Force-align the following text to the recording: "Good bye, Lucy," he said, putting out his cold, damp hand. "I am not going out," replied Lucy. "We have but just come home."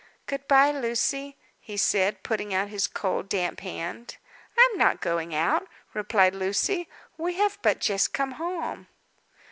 "Good 0.25 0.47
bye, 0.47 0.71
Lucy," 0.71 1.37
he 1.59 1.77
said, 1.77 2.23
putting 2.23 2.55
out 2.55 2.69
his 2.69 2.87
cold, 2.87 3.29
damp 3.29 3.59
hand. 3.59 4.17
"I 4.57 4.67
am 4.71 4.79
not 4.79 4.99
going 4.99 5.35
out," 5.35 5.67
replied 5.93 6.33
Lucy. 6.33 6.89
"We 7.19 7.35
have 7.35 7.59
but 7.61 7.77
just 7.77 8.11
come 8.11 8.31
home." 8.31 8.87